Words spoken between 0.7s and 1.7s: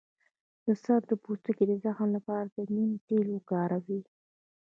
سر د پوستکي